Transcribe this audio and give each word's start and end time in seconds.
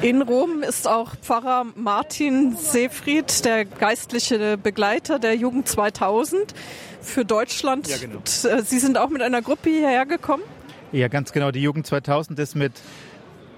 In 0.00 0.22
Rom 0.22 0.62
ist 0.62 0.86
auch 0.86 1.16
Pfarrer 1.16 1.66
Martin 1.74 2.56
Seefried, 2.56 3.44
der 3.44 3.64
geistliche 3.64 4.56
Begleiter 4.56 5.18
der 5.18 5.34
Jugend 5.34 5.66
2000 5.66 6.54
für 7.00 7.24
Deutschland. 7.24 7.88
Ja, 7.88 7.96
genau. 7.96 8.18
Äh, 8.20 8.62
Sie 8.62 8.78
sind 8.78 8.96
auch 8.96 9.08
mit 9.08 9.22
einer 9.22 9.42
Gruppe 9.42 9.70
hierher 9.70 10.06
gekommen? 10.06 10.44
Ja, 10.92 11.08
ganz 11.08 11.32
genau. 11.32 11.50
Die 11.50 11.60
Jugend 11.60 11.84
2000 11.84 12.38
ist 12.38 12.54
mit 12.54 12.74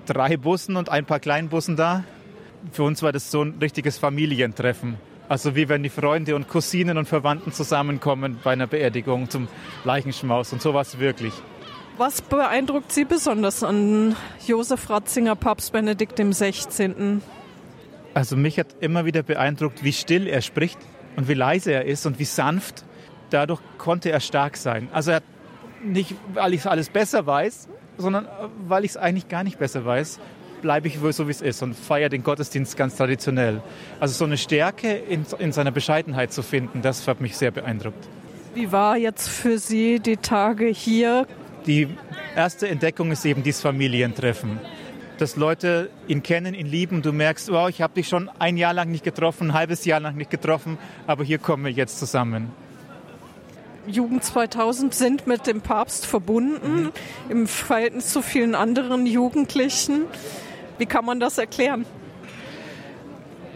drei 0.06 0.38
Bussen 0.38 0.76
und 0.76 0.88
ein 0.88 1.04
paar 1.04 1.21
Kleinbussen 1.21 1.76
da. 1.76 2.04
Für 2.72 2.84
uns 2.84 3.02
war 3.02 3.12
das 3.12 3.30
so 3.30 3.43
ein 3.43 3.57
richtiges 3.61 3.98
Familientreffen. 3.98 4.96
Also 5.29 5.54
wie 5.54 5.68
wenn 5.68 5.82
die 5.82 5.91
Freunde 5.91 6.34
und 6.36 6.48
Cousinen 6.48 6.96
und 6.96 7.07
Verwandten 7.07 7.52
zusammenkommen 7.52 8.38
bei 8.43 8.52
einer 8.52 8.66
Beerdigung 8.66 9.29
zum 9.29 9.46
Leichenschmaus. 9.84 10.54
Und 10.54 10.62
so 10.62 10.72
war 10.72 10.80
es 10.80 10.98
wirklich. 10.98 11.34
Was 12.01 12.23
beeindruckt 12.23 12.93
Sie 12.93 13.05
besonders 13.05 13.62
an 13.62 14.17
Josef 14.46 14.89
Ratzinger, 14.89 15.37
Papst 15.37 15.71
Benedikt 15.71 16.19
XVI.? 16.19 17.21
Also 18.14 18.37
mich 18.39 18.58
hat 18.58 18.68
immer 18.81 19.04
wieder 19.04 19.22
beeindruckt, 19.22 19.85
wie 19.85 19.93
still 19.93 20.27
er 20.27 20.41
spricht 20.41 20.79
und 21.17 21.29
wie 21.29 21.35
leise 21.35 21.72
er 21.72 21.85
ist 21.85 22.07
und 22.07 22.18
wie 22.18 22.25
sanft. 22.25 22.86
Dadurch 23.29 23.61
konnte 23.77 24.11
er 24.11 24.21
stark 24.21 24.57
sein. 24.57 24.89
Also 24.93 25.11
er 25.11 25.17
hat 25.17 25.25
nicht, 25.85 26.14
weil 26.32 26.55
ich 26.55 26.64
alles 26.64 26.89
besser 26.89 27.27
weiß, 27.27 27.68
sondern 27.99 28.27
weil 28.67 28.86
ich 28.86 28.93
es 28.93 28.96
eigentlich 28.96 29.29
gar 29.29 29.44
nicht 29.44 29.58
besser 29.58 29.85
weiß, 29.85 30.21
bleibe 30.63 30.89
ich 30.89 31.00
so, 31.11 31.27
wie 31.27 31.32
es 31.32 31.43
ist 31.43 31.63
und 31.63 31.77
feiere 31.77 32.08
den 32.08 32.22
Gottesdienst 32.22 32.78
ganz 32.78 32.97
traditionell. 32.97 33.61
Also 34.00 34.14
so 34.14 34.25
eine 34.25 34.39
Stärke 34.39 34.91
in, 34.91 35.27
in 35.39 35.53
seiner 35.53 35.70
Bescheidenheit 35.70 36.33
zu 36.33 36.42
finden, 36.42 36.80
das 36.80 37.06
hat 37.06 37.20
mich 37.20 37.36
sehr 37.36 37.50
beeindruckt. 37.50 38.08
Wie 38.55 38.72
war 38.72 38.97
jetzt 38.97 39.28
für 39.28 39.58
Sie 39.58 40.00
die 40.00 40.17
Tage 40.17 40.64
hier? 40.64 41.27
Die 41.67 41.89
erste 42.34 42.69
Entdeckung 42.69 43.11
ist 43.11 43.25
eben 43.25 43.42
dieses 43.42 43.61
Familientreffen. 43.61 44.59
Dass 45.19 45.37
Leute 45.37 45.91
ihn 46.06 46.23
kennen, 46.23 46.55
ihn 46.55 46.67
lieben. 46.67 47.03
Du 47.03 47.12
merkst, 47.12 47.53
wow, 47.53 47.69
ich 47.69 47.83
habe 47.83 47.95
dich 47.95 48.09
schon 48.09 48.31
ein 48.39 48.56
Jahr 48.56 48.73
lang 48.73 48.91
nicht 48.91 49.05
getroffen, 49.05 49.48
ein 49.48 49.55
halbes 49.55 49.84
Jahr 49.84 50.00
lang 50.00 50.17
nicht 50.17 50.31
getroffen, 50.31 50.78
aber 51.06 51.25
hier 51.25 51.39
kommen 51.39 51.64
wir 51.64 51.72
jetzt 51.72 51.98
zusammen. 51.98 52.50
Jugend 53.86 54.25
2000 54.25 54.94
sind 54.94 55.27
mit 55.27 55.47
dem 55.47 55.61
Papst 55.61 56.06
verbunden 56.06 56.83
mhm. 56.84 56.92
im 57.28 57.47
Verhältnis 57.47 58.12
zu 58.12 58.22
vielen 58.22 58.55
anderen 58.55 59.06
Jugendlichen. 59.06 60.05
Wie 60.78 60.86
kann 60.86 61.05
man 61.05 61.20
das 61.20 61.39
erklären? 61.39 61.84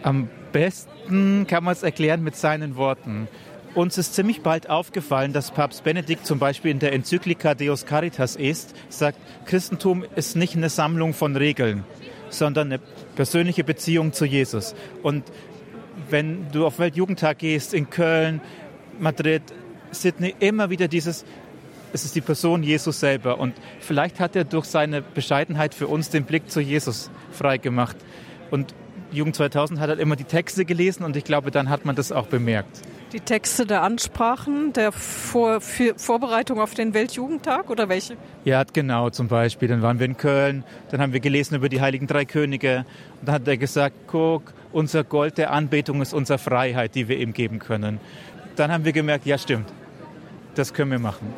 Am 0.03 0.29
besten 0.51 1.47
kann 1.47 1.63
man 1.63 1.73
es 1.73 1.83
erklären 1.83 2.21
mit 2.21 2.35
seinen 2.35 2.75
Worten. 2.75 3.27
Uns 3.75 3.97
ist 3.97 4.15
ziemlich 4.15 4.41
bald 4.41 4.69
aufgefallen, 4.69 5.33
dass 5.33 5.51
Papst 5.51 5.83
Benedikt 5.83 6.25
zum 6.25 6.39
Beispiel 6.39 6.71
in 6.71 6.79
der 6.79 6.93
Enzyklika 6.93 7.55
Deus 7.55 7.85
Caritas 7.85 8.37
ist, 8.37 8.73
sagt, 8.87 9.17
Christentum 9.45 10.05
ist 10.15 10.37
nicht 10.37 10.55
eine 10.55 10.69
Sammlung 10.69 11.13
von 11.13 11.35
Regeln, 11.35 11.83
sondern 12.29 12.71
eine 12.71 12.79
persönliche 13.15 13.65
Beziehung 13.65 14.13
zu 14.13 14.23
Jesus. 14.23 14.75
Und 15.03 15.25
wenn 16.09 16.49
du 16.53 16.65
auf 16.65 16.79
Weltjugendtag 16.79 17.39
gehst 17.39 17.73
in 17.73 17.89
Köln, 17.89 18.39
Madrid, 18.97 19.41
Sydney, 19.91 20.33
immer 20.39 20.69
wieder 20.69 20.87
dieses, 20.87 21.25
es 21.91 22.05
ist 22.05 22.15
die 22.15 22.21
Person 22.21 22.63
Jesus 22.63 23.01
selber. 23.01 23.39
Und 23.39 23.55
vielleicht 23.81 24.21
hat 24.21 24.37
er 24.37 24.45
durch 24.45 24.65
seine 24.67 25.01
Bescheidenheit 25.01 25.75
für 25.75 25.87
uns 25.87 26.09
den 26.09 26.23
Blick 26.23 26.49
zu 26.49 26.61
Jesus 26.61 27.11
freigemacht. 27.31 27.97
Und 28.51 28.73
Jugend 29.11 29.35
2000 29.35 29.81
hat 29.81 29.89
halt 29.89 29.99
immer 29.99 30.15
die 30.15 30.23
Texte 30.23 30.63
gelesen 30.63 31.03
und 31.03 31.17
ich 31.17 31.25
glaube, 31.25 31.51
dann 31.51 31.69
hat 31.69 31.83
man 31.83 31.97
das 31.97 32.13
auch 32.13 32.27
bemerkt. 32.27 32.81
Die 33.11 33.19
Texte 33.19 33.65
der 33.65 33.83
Ansprachen, 33.83 34.73
der 34.73 34.91
Vor 34.91 35.61
Vorbereitung 35.61 36.59
auf 36.59 36.73
den 36.73 36.93
Weltjugendtag 36.93 37.69
oder 37.69 37.87
welche? 37.87 38.17
Ja, 38.43 38.63
genau, 38.63 39.09
zum 39.09 39.27
Beispiel. 39.27 39.67
Dann 39.67 39.81
waren 39.81 39.99
wir 39.99 40.05
in 40.05 40.17
Köln, 40.17 40.63
dann 40.89 41.01
haben 41.01 41.13
wir 41.13 41.19
gelesen 41.19 41.55
über 41.55 41.69
die 41.69 41.81
Heiligen 41.81 42.07
Drei 42.07 42.25
Könige 42.25 42.85
und 43.19 43.27
dann 43.27 43.35
hat 43.35 43.47
er 43.47 43.57
gesagt, 43.57 43.95
guck, 44.07 44.53
unser 44.71 45.03
Gold 45.03 45.37
der 45.37 45.51
Anbetung 45.51 46.01
ist 46.01 46.13
unsere 46.13 46.39
Freiheit, 46.39 46.95
die 46.95 47.07
wir 47.07 47.17
ihm 47.17 47.33
geben 47.33 47.59
können. 47.59 47.99
Dann 48.55 48.71
haben 48.71 48.85
wir 48.85 48.91
gemerkt, 48.91 49.25
ja 49.25 49.37
stimmt, 49.37 49.71
das 50.55 50.73
können 50.73 50.91
wir 50.91 50.99
machen. 50.99 51.33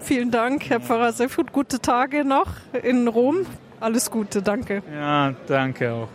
Vielen 0.00 0.30
Dank, 0.30 0.70
Herr 0.70 0.80
Pfarrer 0.80 1.12
Seifert. 1.12 1.52
Gute 1.52 1.80
Tage 1.80 2.24
noch 2.24 2.48
in 2.82 3.08
Rom. 3.08 3.46
Alles 3.80 4.10
Gute, 4.10 4.42
danke. 4.42 4.82
Ja, 4.92 5.34
danke 5.46 5.92
auch. 5.92 6.08